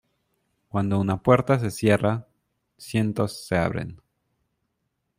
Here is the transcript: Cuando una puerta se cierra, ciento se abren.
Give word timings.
Cuando 0.69 0.99
una 0.99 1.21
puerta 1.21 1.59
se 1.59 1.69
cierra, 1.69 2.27
ciento 2.75 3.27
se 3.27 3.55
abren. 3.55 4.01